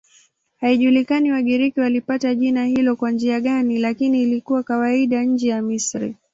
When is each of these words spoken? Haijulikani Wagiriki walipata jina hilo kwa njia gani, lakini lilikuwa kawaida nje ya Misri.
Haijulikani 0.59 1.31
Wagiriki 1.31 1.79
walipata 1.79 2.35
jina 2.35 2.65
hilo 2.65 2.95
kwa 2.95 3.11
njia 3.11 3.39
gani, 3.41 3.77
lakini 3.77 4.25
lilikuwa 4.25 4.63
kawaida 4.63 5.23
nje 5.23 5.47
ya 5.49 5.61
Misri. 5.61 6.15